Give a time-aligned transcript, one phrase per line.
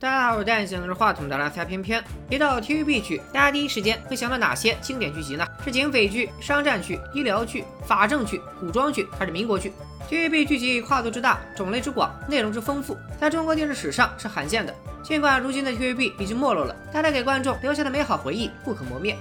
[0.00, 2.02] 大家好，我是戴眼镜拿话筒的蓝彩翩翩。
[2.30, 5.46] 提到 TVB 剧，大家第一时间会想到哪些经典剧集呢？
[5.62, 9.70] 是警匪剧、商战剧、医疗剧、法政剧、古装剧，还是民国剧
[10.08, 14.74] ？TVB 剧集跨度之大，种类之广，内容之丰富，在中国电视史上是罕见的。
[15.02, 19.14] 尽管如今的 TVB 已经没落了，但它给观众留下的美好回忆不可磨灭。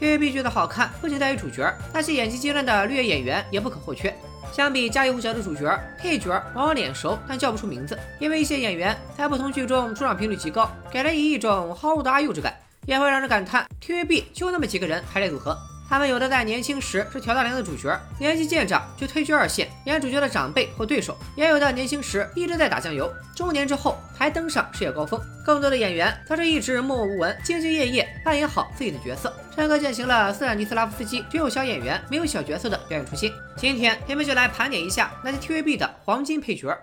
[0.00, 4.16] TVB 剧的好看不仅在于主角，那些演技精湛的绿叶演员也不可或缺。
[4.52, 12.54] 相比家喻户晓的主角，配角往往脸熟，但叫不出名字，因为一些演员在不同剧中出场频率极高，给人以一种毫无的阿幼之感，
[12.84, 15.56] 也会让人感叹 TVB 就那么几个人排列组合。
[15.92, 25.20] 他们有的在年轻时是挑大梁的主角，年纪渐长就退居二线，演主角的长辈或对手；也有的年轻时一直在打酱油，中年之后才登上事业高峰。
[25.44, 33.30] 更多的演员则是一直默默无闻，兢兢业业扮演好自己的角色，深刻践行了斯坦尼斯拉夫斯基“只有小演员，没有小角色”的表演初心。
[33.58, 36.74] 今天，我们就来盘点一下那些 TVB 的黄金配角。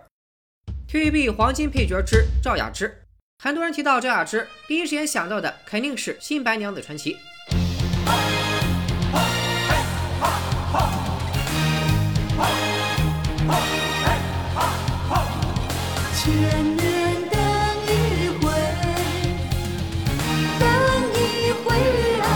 [0.88, 2.96] TVB 黄金配角之赵雅芝。
[3.42, 7.14] 很多人提到赵雅芝，第一时间想到的肯定是《新白娘子传奇》。
[16.14, 16.32] 千
[16.76, 17.40] 年等
[17.88, 18.52] 一回，
[20.60, 20.68] 等
[21.16, 21.68] 一回
[22.22, 22.28] 啊！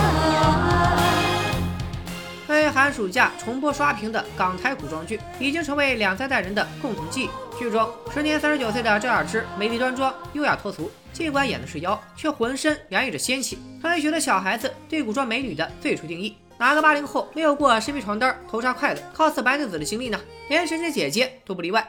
[2.48, 7.30] 为寒暑假重播刷屏的港台古装剧，已经成为两三代人的共同记忆。
[7.56, 10.90] 剧中，时年三十九岁的赵雅芝，美丽端庄，优雅脱俗。
[11.12, 16.36] 尽管演的是妖，却浑身洋溢着仙气，成为许多小孩子对古装美女的最初定义。
[16.64, 20.18] 哪个八零后没有过身披床单、头插筷子、cos 白娘子的经历呢？
[20.48, 21.86] 连神仙姐姐都不例外。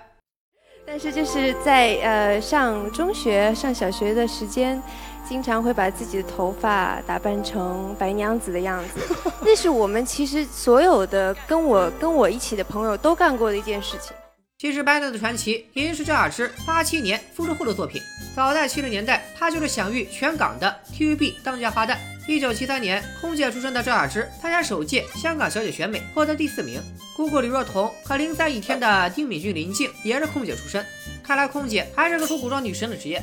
[0.86, 4.84] 但是就是在呃上中学、上小学的时间，
[5.26, 9.00] 经常会把自己的头发打扮成白娘子的样子。
[9.42, 14.14] 那是我们其实所有的跟我跟我一起的朋友都干过的一件事情。
[14.58, 18.02] 其实《白娘子传奇》已经是赵雅芝八七年复出后的作品。
[18.36, 21.96] 早在七十年代，她就是享誉全港的 TVB 当家花旦。
[22.28, 26.82] 一九七三年，空姐出身的赵雅芝参加首届香港小姐选美，获得第四名。
[27.16, 30.84] 姑姑李若彤和零三一天的丁敏俊、林静也是空姐出身。
[31.24, 33.22] 看来空姐还是个出古装女神的职业。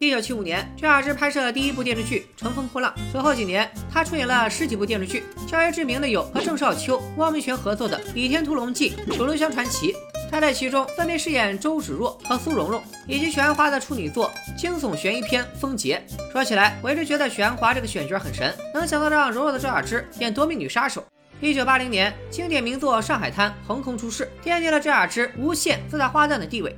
[0.00, 9.92] 一九七五年，赵雅芝拍摄第一部电视剧《乘风破浪》，随后几年，她出演了十几部电视剧，较为知名的有和郑少秋、汪明荃合作的《倚天屠龙记》《楚留香传奇》。
[10.30, 16.02] 她在其中分别饰演周芷若和苏蓉蓉，以及许鞍华的处女作惊悚悬疑片《风劫》。
[16.32, 21.02] 说起来，我一直觉得许鞍华这个选角很神，能想到让柔弱的赵雅芝演夺命女杀手。
[21.40, 26.76] 一九八零年，经典名作《上海滩》横空出世，奠定了赵雅芝无限自带花旦的地位。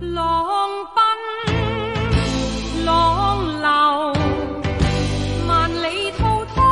[0.00, 0.46] 浪
[0.94, 3.68] 奔浪流，
[5.48, 6.62] 万里滔滔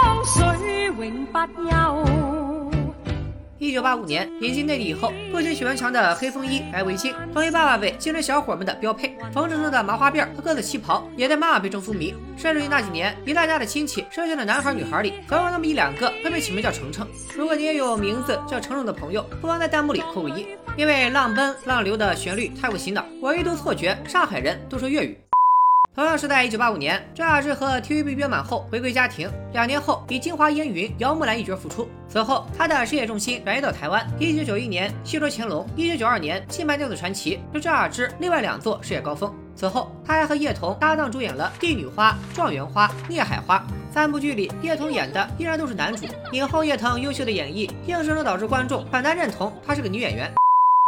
[0.00, 1.38] 江水永不
[1.70, 2.13] 休。
[3.64, 12.12] 一九八五年引进内地以后，不仅许文强的黑风衣、白围巾成为爸爸辈精神小伙们的标配，冯程程的麻花辫和鸽子旗袍也在妈妈辈中风靡。
[12.36, 17.08] 甚至于那几年，一大家的亲戚生下的男孩女孩里，总有那么一两个会被起名叫程程。
[17.34, 20.46] 如果你也有名字叫程程的朋友，不妨在弹幕里扣个一，
[20.76, 25.16] 因为浪奔浪流的旋律太过洗脑，我一度错觉上海人都说粤语。
[25.94, 31.88] 同样是在一九八五年，赵雅芝和 TVB 约满后回归家庭，两年后以京华烟云、姚木兰一角复出。
[32.08, 34.04] 此后，她的事业重心转移到台湾。
[34.18, 39.32] 一九九一年《戏说乾隆》，一九九二年《新白娘子传奇》是赵雅芝另外两座事业高峰。
[39.54, 43.58] 此后，她还和叶童搭档主演了《帝女花》《状元花》《孽海花》
[43.94, 46.06] 三部剧里，叶童演的依然都是男主。
[46.32, 50.34] 影后叶童优秀的演绎，硬生生导致观众很难认同她是个女演员。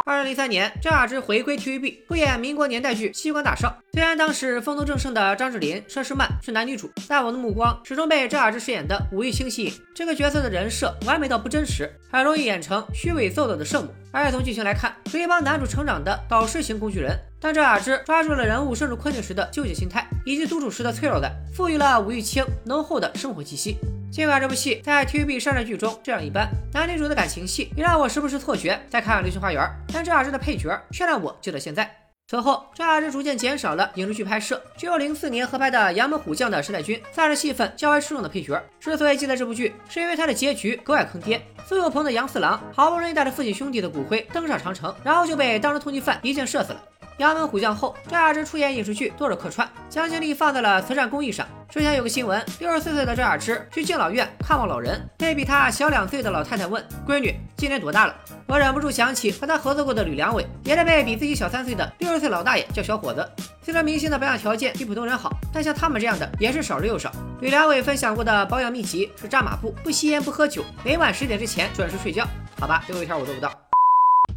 [0.09, 3.67] 二零零三年，张雅芝回归 TVB，出演民国年代剧《西关大少》。
[3.93, 9.73] 虽然当时风头正盛的张智霖、佘诗曼是男女主，但我的目光始终被张雅芝饰演的武玉清吸引。
[9.97, 13.91] 这个角色的人设完美到不真实，很容易演成虚伪做作的圣母。
[14.13, 17.19] 而且从剧情来看，是一帮男主成长的导师型工具人。
[17.41, 23.77] 但赵雅芝抓住了人物陷入困境时的纠结心态，以及独处时的脆弱感，赋予了武玉清浓厚的生活气息。
[24.11, 31.91] 尽管这部戏在 TVB 商战剧中这样一般，男女主的感情戏也让我时不时错觉在看《流星花园》，但赵雅芝的配角却让我记得现在。
[32.29, 38.61] 此后，赵雅芝逐渐减少了影视剧拍摄，只有零四年合拍的《杨门虎将》的时代君算是戏份较为出众的配角。
[38.81, 41.41] 之所以记得这部剧，是因为他的结局格外坑爹。
[41.69, 46.83] 苏有朋的杨四郎好不容易带着父亲兄弟的骨灰登上长城，然后就被当成通缉犯一箭射死了。
[47.19, 51.47] 杨门虎将后，赵雅芝出演影视剧多着客串，将精力放在了慈善公益上。
[51.71, 58.15] 之前有个新闻，六十四岁的赵雅芝去敬老院看望老人，被比她小两岁的老太太问：“闺女，今年多大了？”
[58.47, 63.27] 我忍不住想起和她合作过的吕良伟，也得被比自己小三岁的六十岁老大爷叫小伙子。
[63.63, 67.11] 虽然明星的保养条件比普通人好，但像他们这样的也是少之又少。
[67.41, 72.27] 吕良伟分享过的保养秘籍是扎马步，不吸烟，不喝酒，每晚十点之前准时睡觉。
[72.61, 73.51] 好吧，最后一条我做不到。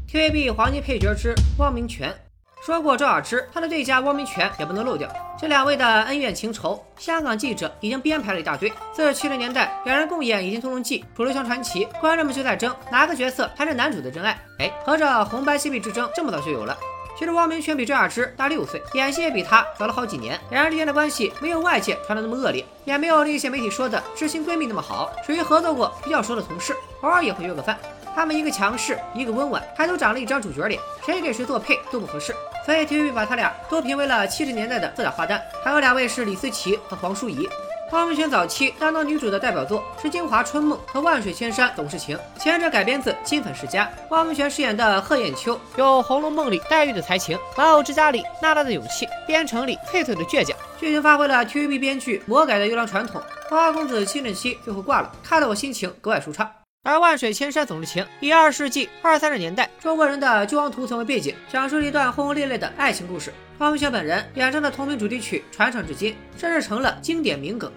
[0.10, 2.16] TVB 黄金配角之汪明荃。
[2.62, 5.10] 说过周小芝，他的对家汪明荃也不能漏掉。
[5.40, 8.72] 这两位的恩怨情仇，香港记者已经编排了一大堆。
[8.94, 14.38] 自七零年代，两人共演《倚天屠龙记》《楚留香传奇》，观众们就在争哪个角色才是男主的真爱。
[14.60, 16.78] 哎，合着红白 CP 之争这么早就有了。
[17.18, 20.38] 其实汪明荃比周雅芝大六岁，演戏也比他早了好几年。
[20.52, 27.78] 两人之间的关系没有外界传的那么恶劣，也没有另一些媒体说的知心闺蜜那么好，属于合作过比较熟的同事，偶尔也会约个饭。
[28.20, 32.36] 他们一个强势，一个温婉，还都长了一张主角脸，谁给谁做配都不合适。
[32.66, 35.40] 所以 TVB 把他俩都评为了七十年代的四大花旦。
[35.64, 37.48] 还有两位是李思琪和黄淑仪。
[37.94, 53.22] 汪明荃早期担当女主的代表作是《京华春梦》和《万水千山总是情》，前者改编自《金粉世家》，汪明荃饰演的贺艳秋有《红楼梦》里黛玉的才情，《玩偶之家》里娜娜的勇气，《边城》里翠翠的倔强，剧情发挥了 TVB 编剧魔改的优良传统。
[53.50, 56.52] 花花公子新任期最后挂了，看得我心情格外舒畅。
[56.82, 63.34] 而《万水千山总是情》以二十世纪二三十年代中国人的救亡图存为背景，讲述了一段轰轰烈烈的爱情故事。
[63.58, 67.70] 汪明荃本人演唱的同名主题曲传唱至今，甚至成了经典名梗。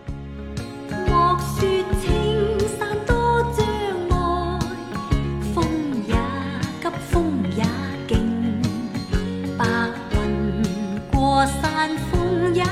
[1.08, 1.69] 莫说
[2.00, 3.66] 青山多障
[4.10, 4.60] 碍，
[5.52, 5.64] 风
[6.06, 6.14] 也
[6.81, 7.64] 急，风也
[8.06, 8.62] 劲，
[9.58, 9.66] 白
[10.12, 12.64] 云过山峰也。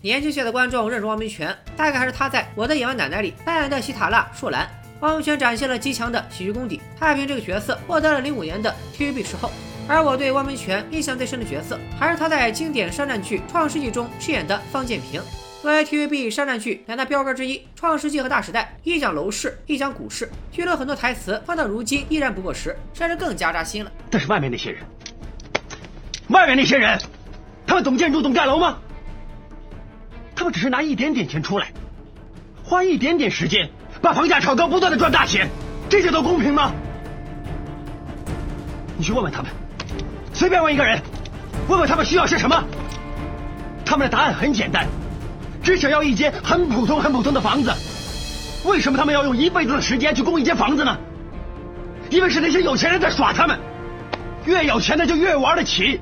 [0.00, 4.68] 年轻些的观众认识汪明荃，大概还是他在《我的野蛮奶奶》里扮演的希塔拉硕兰。
[5.00, 9.50] 汪明荃展现了极强的喜剧功底，太平这个角色获得了零五年的 TVB 视后。
[9.88, 15.20] 而我对汪明荃印象最深的角色，还是他在经典商战剧《创世纪》中饰演的方建平。
[15.62, 23.90] 作为 TVB 商战剧两大标杆之一，《创世纪》和《大时代》一讲楼市，一讲股市，剧中很多台词放到如今依然不过时，甚至更加扎心了。
[24.08, 24.80] 但是外面那些人，
[26.28, 26.96] 外面那些人，
[27.66, 28.78] 他们懂建筑、懂盖楼吗？
[30.38, 31.72] 他们只是拿一点点钱出来，
[32.62, 33.68] 花一点点时间
[34.00, 35.48] 把房价炒高，不断的赚大钱，
[35.90, 36.70] 这叫做公平吗？
[38.96, 39.50] 你去问问他们。
[40.32, 41.02] 随便问一个人，
[41.66, 42.64] 问问他们需要些什么，
[43.84, 44.86] 他们的答案很简单，
[45.60, 47.74] 只想要一间很普通、很普通的房子。
[48.64, 50.96] 为什么他们要用一辈子的时间去供一间房子呢？
[52.10, 53.58] 因为是那些有钱人在耍他们，
[54.44, 56.00] 越有钱的就越玩得起。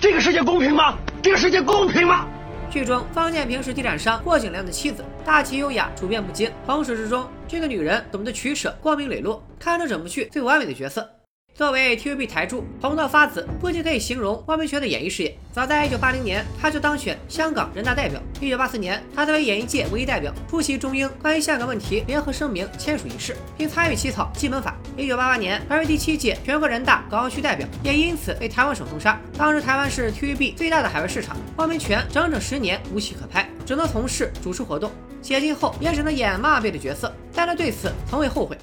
[0.00, 0.94] 这个世界公平吗？
[1.20, 2.26] 这个世界公平吗？
[2.72, 6.50] 剧中方建平是地产商霍景良的妻子，大气优雅，处变不惊。
[6.64, 11.06] 从始至终，这个女人懂得取舍，光明磊落，堪称整部剧最完美的角色。
[11.54, 15.36] 作为 TVB 台柱，红到发紫，不仅可以形容汪明荃的演艺事业。
[15.52, 18.18] 早在1980年，他就当选香港人大代表。
[18.40, 24.74] 1984年，他作为演艺界唯一代表出席中英关于香港问题联合声明签署仪式，并参与起草基本法。
[24.96, 29.20] 1988年，他为第七届全国人大港澳区代表，也因此被台湾省封杀。
[29.36, 34.90] 当时台湾是 TVB 最大的海外市场，汪明荃整整十年无戏可拍，只能从事主持活动。
[35.20, 38.56] 解禁后，也只能演骂辈的角色，但他对此从未后悔。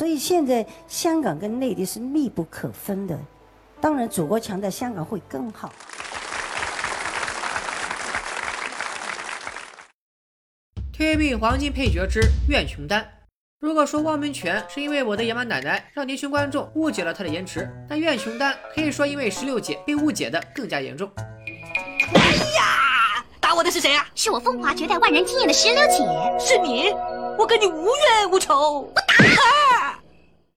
[0.00, 3.14] 所以现在香港跟内地是密不可分的，
[3.82, 5.70] 当然祖国强在，香港会更好。
[10.96, 12.18] TVB 黄金配角之
[12.48, 13.06] 苑琼丹。
[13.60, 21.10] 如果说汪明荃是因为我的野蛮奶奶让年轻观众误解了他的颜值，那苑琼丹可以说因为十六姐被误解的更加严重。
[22.14, 22.20] 哎
[22.56, 24.06] 呀，打我的是谁啊？
[24.14, 25.96] 是我风华绝代万人惊艳的石榴姐。
[26.42, 26.90] 是你？
[27.38, 29.59] 我跟你无冤无仇，我打他！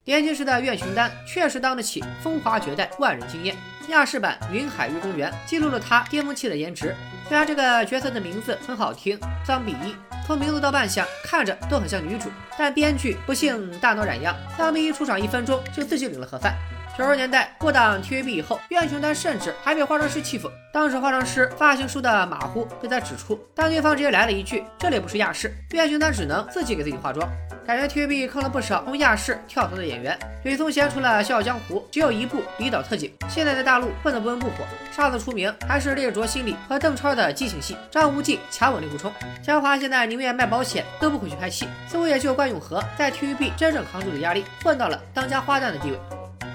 [0.06, 3.56] 年轻时的苑琼丹确实当得起风华绝代、万人惊艳。
[3.88, 6.94] 亚视版《云海玉公园》记录了她巅峰期的颜值。
[7.26, 9.96] 虽然这个角色的名字很好听，桑比一，
[10.26, 16.54] 从名字到扮相看着都很像女主，但编剧不幸大脑染恙，桑比一出场一分钟就自己领了盒饭。
[16.96, 20.48] 九十年代过档 TVB 以后，苑琼丹甚至还被化妆师欺负。
[20.72, 27.28] 当时化妆师发型梳的马虎，被他指出，但对方直接来了一句：“这里不是亚视。”苑琼丹只能自己给自己化妆。
[27.66, 30.16] 感觉 TVB 坑了不少从亚视跳槽的演员。
[30.44, 34.64] 吕颂贤除了《笑傲江湖》，只有一部《离岛特警》，现在在大陆混得不温不火。
[34.92, 39.12] 上次出名还是《烈灼心理》和邓超的激情戏，张无忌强吻令狐冲。
[39.42, 45.98] 江华现在宁愿卖保险都不回去拍戏，似乎也就关咏荷在 TVB 真正扛住了压力，混到了当家花旦的地位。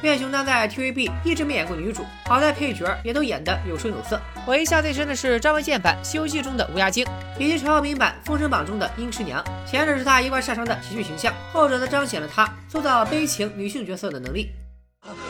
[0.01, 4.20] 苑琼丹在 TVB 一直没演过女主，好在配角也都演得有声有色。
[4.46, 7.06] 我印象最深的是张卫健版《西游记》中的乌鸦精，
[7.38, 9.44] 以及陈浩民版《封神榜》中的殷师娘。
[9.70, 14.50] 前者是他一贯擅长的喜剧形象，后者则彰显了他塑造悲情女性角色的能力。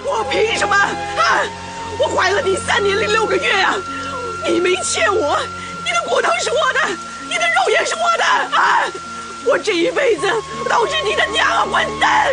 [0.05, 0.75] 我凭什么？
[0.75, 1.41] 啊！
[1.99, 3.73] 我怀了你三年零六个月啊！
[4.47, 5.37] 你没欠我，
[5.83, 6.79] 你的骨头是我的，
[7.27, 8.23] 你的肉也是我的
[8.55, 8.85] 啊！
[9.45, 10.27] 我这一辈子
[10.69, 12.27] 都是你的娘啊，混蛋！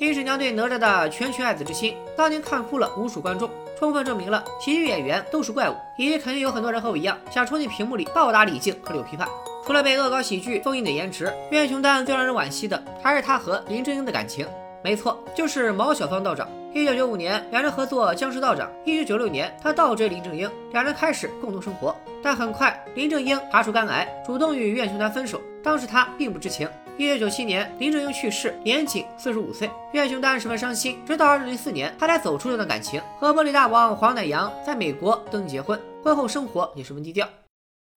[0.00, 9.28] 殷师娘对哪吒的拳拳爱子之心，当年看哭了无数观众，充分证明了喜剧演员都是怪物，以及肯定有很多人和我一样，想冲进屏幕里暴打李靖和柳琵琶。
[9.62, 14.48] 除了被恶搞喜剧封印的颜值，苑琼丹最让人惋惜的还是她和林正英的感情。
[14.82, 16.48] 没错，就是毛小芳道长。
[16.72, 18.68] 一九九五年，两人合作《僵尸道长》。
[18.86, 21.94] 一九九六年，他倒追林正英，两人开始共同生活。
[22.22, 25.38] 但很快，林正英查出肝癌，主动与苑琼丹分手。
[25.62, 26.66] 当时他并不知情。
[26.98, 29.70] 一九九七年，林正英去世，年仅四十五岁。
[29.92, 35.80] 岳雄丹十分伤心，直到二零零四年，他才走出这段感情，和玻璃大王黄乃阳在美国登记结婚。
[36.02, 37.28] 婚后生活也十分低调。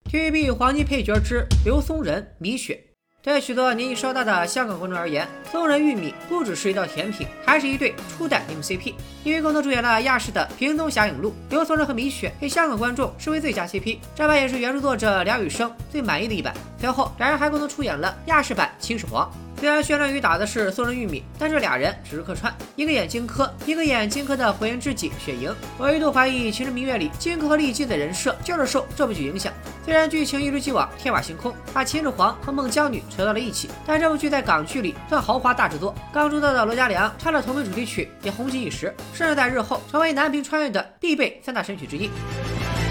[0.09, 2.92] TVB 黄金配角之刘松仁、米雪。
[3.23, 8.93] 对许多年纪稍大的香港观众而言，松仁玉米不只是一道甜品，还是一对初代 M C P，。
[9.23, 16.53] 因为共同主演了亚视的《平东侠影录》，刘松仁和米雪被香港观众视为最佳 CP，这版也是原著作者梁羽生最满意的一版。
[16.77, 19.31] 随后，两人还共同出演了亚视版《秦始皇》。
[19.61, 25.55] 虽然宣传语打的是松仁玉米，但这俩人只是客串，一个演荆轲，一个演荆轲的火影知己雪莹。
[25.77, 29.53] 我一度怀疑《秦时明月》里荆轲和丽姬的人设就是受这部剧影响。
[29.85, 35.93] 虽然剧情一如既往天马行空，把秦始皇和孟姜女扯到了一起，但这部剧在港剧里算豪华大制作。
[36.13, 42.09] 刚出道的罗嘉良唱了同名主题曲也红极一时，甚至在日后成为男频穿越的必备三大神曲之一。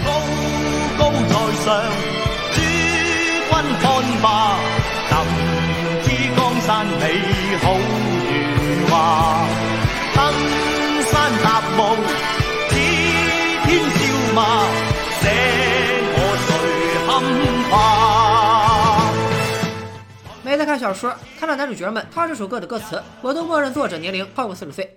[0.05, 0.13] 高
[0.99, 1.35] 高在
[1.65, 1.83] 上，
[2.53, 4.57] 诸君看吧，
[6.65, 7.19] 山美
[7.61, 9.45] 好如画，
[20.73, 24.89] 看小说，看到男主角们唱这首歌的歌词，我都默认作者年龄超过四十岁。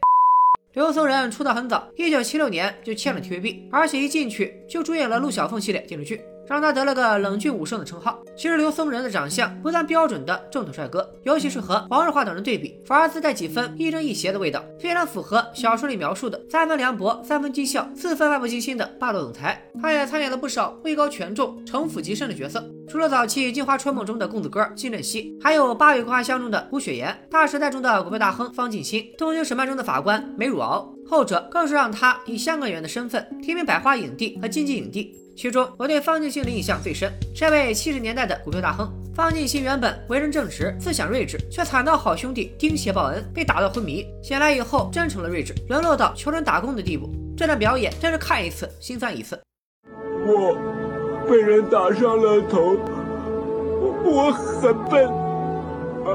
[0.73, 6.23] 刘松仁出道很早，一九七六年就签了 TVB，而且一进去就主演了陆小凤系列电视剧。
[6.49, 8.19] 让他得了个冷峻武圣的称号。
[8.37, 19.63] 其实刘松仁的长相不算标准的正统帅哥，尤其是和黄日华等人对比，反而自带几分亦正亦邪的味道，非常符合小说里描述的三分凉薄、三分讥笑、四分漫不经心的霸道总裁。
[19.83, 35.13] 他也参演了不少位高权重、城府极深的角色，除了早期《镜花春梦》中的公子哥金振熙，还有《八月桂花香》中的胡雪岩，《大时代》中的股票大亨方进新，《东京审判》中的法官梅汝敖，后者更是让他以香港演员的身份提名百花影帝和金鸡影帝。
[35.37, 37.13] 其中，我对方进新的印象最深。
[37.35, 44.07] 这位七十年代的股票大亨方进新，原本为人正直、思想睿智，却惨遭好兄弟丁邪报恩，被打到昏迷。
[44.23, 47.11] 醒来以后，真成了睿智，沦落到求人打工的地步。
[47.37, 49.39] 这段表演真是看一次心酸一次。
[50.27, 50.57] 我
[51.29, 52.77] 被人打伤了头，
[54.05, 55.09] 我很笨，
[56.05, 56.09] 啊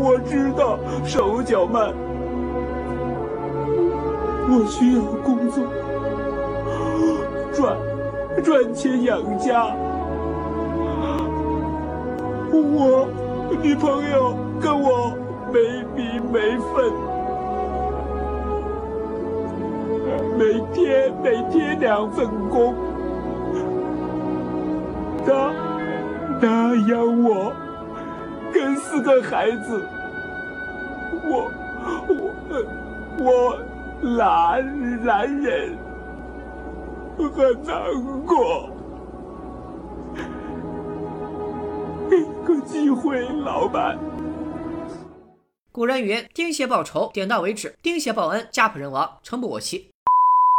[0.00, 1.92] 我知道手脚慢，
[4.48, 5.64] 我需要工作。
[7.52, 7.76] 赚
[8.44, 9.74] 赚钱养家，
[12.52, 13.08] 我
[13.60, 15.12] 女朋友跟我
[15.52, 15.58] 没
[15.96, 16.92] 名没分，
[20.38, 22.72] 每天每天两份工，
[25.28, 25.52] 她
[26.40, 27.52] 她养我
[28.50, 29.86] 跟四个孩子，
[31.22, 31.52] 我
[32.08, 32.16] 我
[33.18, 33.58] 我
[34.16, 35.76] 男男人。
[37.18, 37.82] 很难
[38.24, 38.70] 过，
[42.08, 43.98] 给个机会，老板。
[45.72, 49.90] 古人云：“丁邪报仇，点到为止；丁邪报恩，家破人亡，诚不我欺。”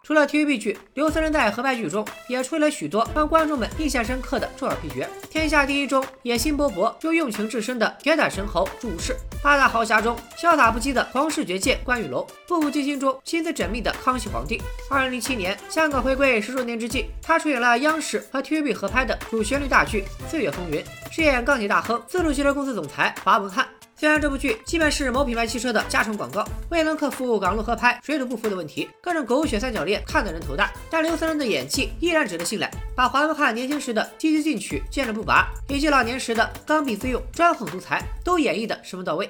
[0.03, 5.07] 除了 TVB 剧，刘松仁在合拍剧中也出演了许多让观众们印象深刻的重要配角。
[5.29, 9.13] 《天下第一》中野心勃勃又用情至深的铁胆神侯朱武士，
[9.43, 14.59] 《八大豪侠》中潇洒不羁的皇室绝剑关玉楼，《步步惊心》中心思缜密的康熙皇帝。
[14.89, 23.67] 二零零七年香港回归十周年之际，他出演了央视和 TVB 合拍的主旋律大剧《岁月风云》，饰演钢铁大亨自主汽车公司总裁华文翰。
[23.99, 39.29] 虽然这部剧基本是某品牌汽车的加成广告，未能克服港陆合拍水土不服的问题，各种狗血三角恋看得人头大，但刘三仁的演技依然值得信赖，把华文翰年轻时的积极进取、坚韧不拔，以及老年时的刚愎自用、专横独裁，都演绎的十分到位。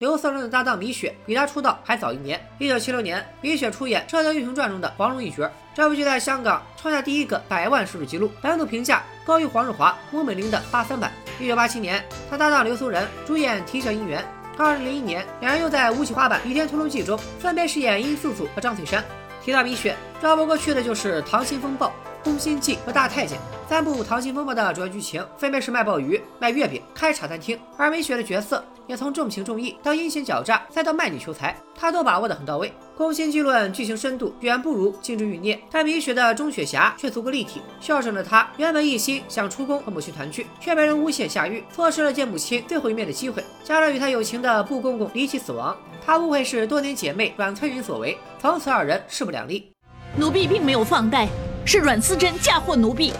[0.00, 2.40] 刘松仁的搭档米雪比他出道还早一年。
[2.58, 5.46] 一九七六年，米雪出演《射雕英雄传》中的黄蓉一角。
[5.74, 11.12] 这部剧在香港创下第一个百万收视记录，本土评价高于黄日华、翁美玲的八三版。
[11.38, 14.22] 一九八七年，他搭档刘松仁主演《啼笑姻缘》。
[14.56, 19.04] 二零零一年，两人又在《吴启华版倚天屠龙记》中分别饰演殷素素和张翠山。
[19.44, 21.88] 提到米雪，绕不过去的就是《溏心风暴》。
[22.22, 32.68] 《宫心计》和《大太监》三部《溏心风暴》的主要剧情分别是卖鲍鱼、卖月饼、开茶餐厅，而美雪的角色也从重情重义到阴险狡诈，再到卖女求财，她都把握得很到位。
[32.96, 37.62] 《宫心计》论剧情深度远不如《金枝欲孽》，但米雪的钟雪霞却足够立体。
[37.80, 43.42] 孝顺的她原本一心想出宫和母亲团聚，却被人诬陷下狱，错失了见母亲最后一面的机会。
[43.64, 45.74] 加上与她有情的布公公离奇死亡，
[46.04, 49.72] 她误会是多年姐妹阮翠云所为，从此二人势不两立。
[50.18, 51.28] 奴婢并没有放贷。
[51.64, 53.12] 是阮思珍嫁祸奴婢，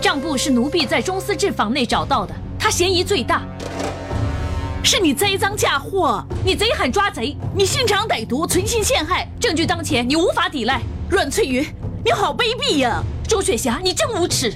[0.00, 3.42] 账簿是奴婢在中司制房内找到的，她嫌疑最大。
[4.84, 10.80] 是你栽赃嫁祸，你贼喊抓贼，你心肠歹毒，存心陷害，证据当前，你无法抵赖。
[11.10, 11.66] 阮翠云，
[12.04, 13.02] 你好卑鄙呀！
[13.26, 14.54] 周雪霞，你真无耻！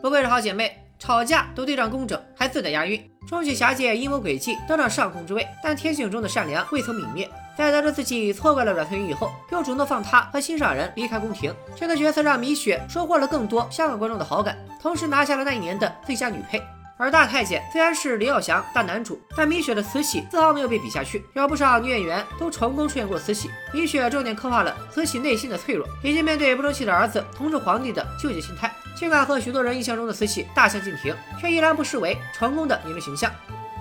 [0.00, 3.00] 不愧是好姐妹，吵架都对仗工整，还自带押韵。
[3.28, 7.28] 钟雪霞借阴谋诡计登上上空之位，但天性中的善良未曾泯灭。
[7.56, 11.54] 在得知自己错怪了阮翠云以后，又主动放她和心上人离开宫廷。
[11.76, 16.62] 这个角色让米雪收获了更多香港观众的好感，同时拿下了那一年的最佳女配。
[16.98, 21.24] 而大太监虽然是李耀祥大男主，但米雪的慈禧丝毫没有被比下去。
[21.34, 28.72] 有不少女演员都成功出演过慈禧，米雪重点刻画了慈禧内心的脆弱，以及面对不争气的儿子同治皇帝的纠结心态。
[28.94, 33.32] 尽管和许多人印象中的慈禧大相径庭，却依然不失为成功的影视形象。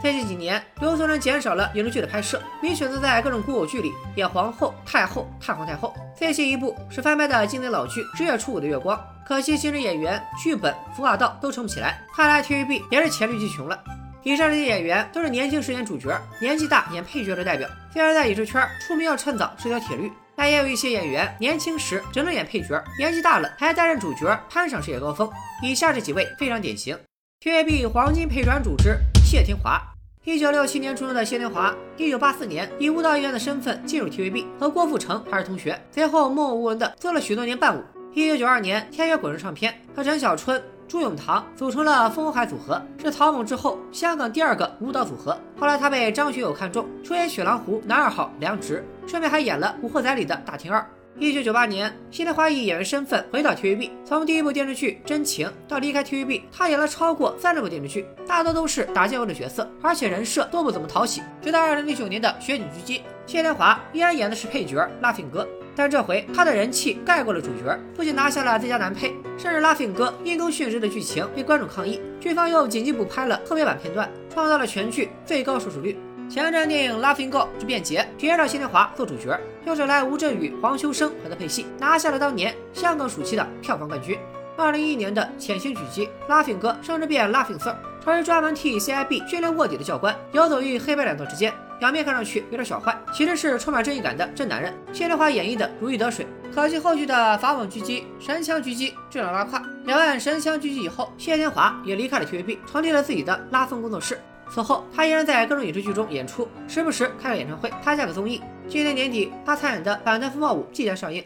[0.01, 5.93] 最近几年，刘松仁减少了影视剧的拍摄，并选择在各种古偶剧里演皇后、太后、太皇太后。
[6.17, 13.79] 最新一部是翻拍的经典老剧《十月初五的月光》，可惜新人演员、剧本、服化道都撑不起来，看来 TVB 也是黔驴技穷了。
[14.24, 17.70] 以上这些演员都是年轻时演主角，年纪大演配角的代表。
[17.93, 25.29] 虽然在影视圈出名要趁早是条铁律，但也有一些演员年轻时只能演配角，年纪大了还担任主角，攀上事业高峰。
[25.62, 26.98] 以下这几位非常典型
[27.43, 28.98] ：TVB 黄金配转主之
[29.32, 29.82] 谢天华。
[30.26, 37.82] 一九六七年出生的谢天华，一九八四年以舞蹈演员的身份进入 TVB，和郭富城还是同学，随后默默无闻的做了许多年伴舞。
[38.14, 45.40] 一九九二年，天悦滚石唱片和陈小春、朱永棠组成了风海组合，是曹猛之后香港第二个舞蹈组合。
[45.58, 50.86] 后来他被张学友看中，出演《雪狼湖》男二号梁直，顺便还演了《古惑仔》里的大天二。
[51.20, 53.89] 一九九八年，谢天华以演员身份回到 TVB。
[54.03, 61.22] 从第一部电视剧《真情》到离开 TVB，他演了超过三十部电视剧，大多都是打酱油的角色，而且人设都不怎么讨喜。
[61.41, 75.98] 直到二零零九年的《雪女狙击》，谢天华依然演的是配角 Laughing 哥，但这回他的人气盖过了主角，不仅拿下了最佳男配，甚至 Laughing 哥因公殉职的剧情被观众抗议，剧方又紧急补拍了特别版片段，创造了全剧最高收视率。
[76.32, 84.17] 前一阵电影《Laughing Girl 之变节》，接着谢天华做主角，又找来吴镇宇、黄秋生和他配戏，拿下了当年香港暑期的票房冠军。
[84.56, 94.74] 二零一一年的《潜行狙击》，Laughing 哥甚至变 Laughing Sir，成为专门替 CIB 训练卧底的教官，游走于黑白两道之间，表面看上去有点小坏，其实是充满正义感的真男人。
[94.94, 99.62] 谢天华演绎的如鱼得水，可惜后续的法网狙击、神枪狙击质量拉胯。
[99.84, 104.17] 两岸神枪狙击以后，谢天华也离开了 TVB，成立了自己的拉风工作室。
[104.54, 108.42] 此后，他依然在各种影视剧中演出，时不时开个演唱会，参加个综艺。
[108.68, 111.24] 今年年底，他参演的《反贪风暴五》即将上映。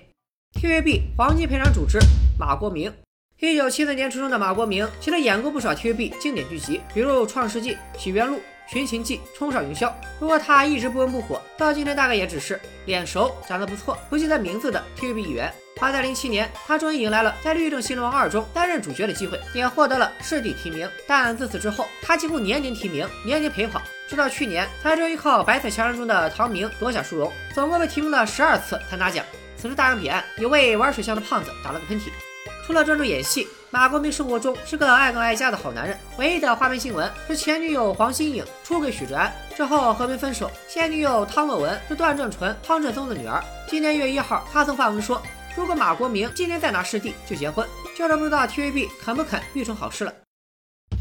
[0.62, 1.98] TVB 黄金配唱主持
[2.40, 2.94] 马国明，
[3.40, 8.36] 一九七四年出生的马国明，其实演过不少 TVB 经典剧集，比如《创世纪》《许愿录》
[8.68, 9.88] 《寻秦记》《冲上云霄》。
[10.20, 15.54] 不过他一直不温不火，到今天大概也只是脸熟、长得不错、不记得名字的 TVB 演员。
[15.82, 20.90] 而在零七年，他终于迎来了在《律政新龙二》中担任主角的机会，也获得了视帝提名。
[21.06, 29.26] 但自此之后，他几乎年年提名，年年陪跑，直到去年才终于靠《白色强人》中的唐明夺下殊荣，总共被提名了十二次才拿奖。
[29.58, 32.06] 此时大洋彼岸，有位玩水枪的胖子打了个喷嚏。
[32.66, 35.96] 除了专注演戏，马国明生活中是个爱更爱家的好男人。
[36.18, 43.44] 唯一的花边新闻是前女友黄心颖出轨许志安之后和平分手，现女友汤洛雯是段正淳、汤振宗的女儿。
[43.68, 45.22] 今年一月一号，他曾发文说。
[45.56, 47.66] 如果马国明今年再拿视帝，就结婚。
[47.96, 50.14] 就是不知道 TVB 肯不肯育成好事了。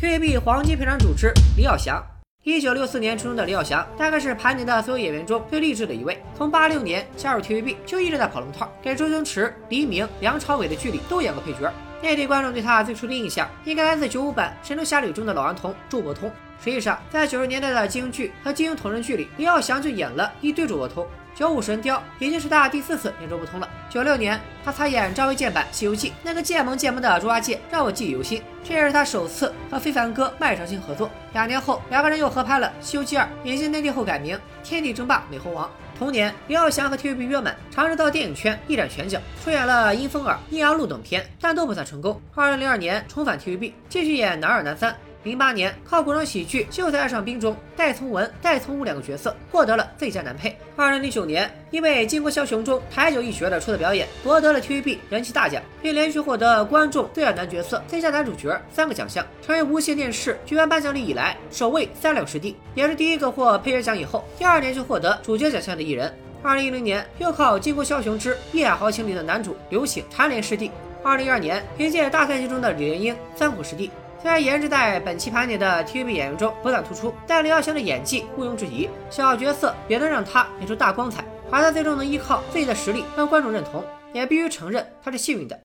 [0.01, 2.01] TVB 黄金配唱主持李耀祥，
[2.45, 6.23] 一九六四年出生的李耀祥，大概是盘点的所有演员中最励志的一位。
[6.37, 11.73] 从八六年加入 TVB，就一直在跑龙套，给周星驰、黎明、梁朝伟的剧里都演过配角。
[12.01, 16.31] 内地观众对他最初的印象，应该来自九五版《神雕侠侣》中的老顽童周伯通。
[16.63, 21.05] 实际上，在九十年代的金庸剧和金庸同人剧里，李耀祥就演了一堆周伯通。
[21.35, 23.69] 九五神雕已经是他第四次演周伯通了。
[23.91, 28.41] 九六年，他参演张卫健版《西游记》，那个贱萌贱萌的猪八戒让我记忆犹新。
[28.63, 31.11] 这也是他首次和非凡哥麦长青合作。
[31.33, 35.67] 两年后，两个人又合拍了《西游记二》，引进内地后改名《天地争霸美猴王》。
[35.99, 42.21] 同年，林耀祥和 TVB 约满，尝试到电影圈一展拳脚，出演了《阴风儿》《阴阳路》等片，但都不算成功。
[42.35, 44.97] 二零零二年重返 TVB，继续演男二男三。
[45.25, 50.55] 零八年，靠古装喜剧《秀才爱上兵》中戴从文、戴从武两个角色获得了最佳男配。
[50.77, 66.13] 二零零九年，因为《金国枭雄》中台九一角的出色表演，夺得了 TVB 人气大奖，并连续获得观众最爱男角色、最佳男主角三个奖项，成为无线电视剧院颁奖礼以来首位三两视帝，也是第一个获配角奖以后第二年就获得主角奖项的艺人。
[66.43, 70.71] 二零一零年，又靠《金国枭雄之义海豪情》里的男主刘醒蝉联视帝。
[71.03, 73.91] 二零一二年，凭借《大赛季》中的李莲英三虎视帝。
[74.25, 81.23] 虽然颜值在本期盘点的 TVB 演员中不算突出，但李耀祥的演技毋庸置疑，小角色也能让他演出大光彩。
[81.51, 83.85] 而他最终能依靠自己的实力让观众认同，
[84.15, 85.61] 也必须承认他是幸运的。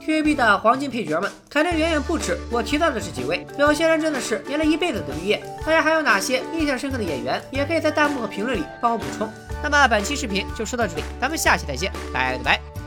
[0.00, 5.42] TVB 的黄金配角们肯定远远不止我提到的这几位，有些人真的是演了一辈子的绿叶。
[5.66, 9.30] 大家还有哪些印象深刻的演员，也可以在弹幕和评论里帮我补充。
[9.62, 12.77] 那么本期视频就说到这里，咱们下期再见，拜了个拜。